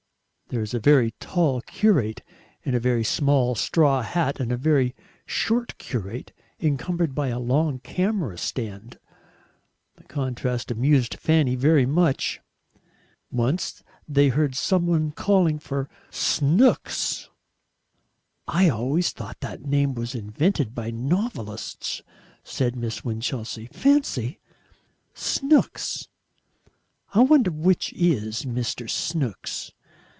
There 0.53 0.59
was 0.59 0.73
a 0.73 0.81
very 0.81 1.11
tall 1.21 1.61
curate 1.61 2.23
in 2.63 2.75
a 2.75 2.79
very 2.81 3.05
small 3.05 3.55
straw 3.55 4.01
hat, 4.01 4.37
and 4.41 4.51
a 4.51 4.57
very 4.57 4.93
short 5.25 5.77
curate 5.77 6.33
encumbered 6.59 7.15
by 7.15 7.29
a 7.29 7.39
long 7.39 7.79
camera 7.79 8.37
stand. 8.37 8.99
The 9.95 10.03
contrast 10.03 10.69
amused 10.69 11.13
Fanny 11.13 11.55
very 11.55 11.85
much. 11.85 12.41
Once 13.31 13.81
they 14.09 14.27
heard 14.27 14.53
some 14.55 14.85
one 14.87 15.13
calling 15.13 15.57
for 15.57 15.87
"Snooks." 16.09 17.29
"I 18.45 18.67
always 18.67 19.13
thought 19.13 19.39
that 19.39 19.61
name 19.63 19.93
was 19.95 20.13
invented 20.13 20.75
by 20.75 20.91
novelists," 20.91 22.01
said 22.43 22.75
Miss 22.75 23.05
Winchelsea. 23.05 23.67
"Fancy! 23.71 24.41
Snooks. 25.13 26.09
I 27.13 27.21
wonder 27.21 27.51
which 27.51 27.93
IS 27.93 28.43
Mr. 28.43 28.89
Snooks." 28.89 29.71